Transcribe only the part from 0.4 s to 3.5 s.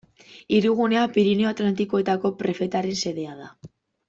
Hirigunea Pirinio Atlantikoetako prefetaren xedea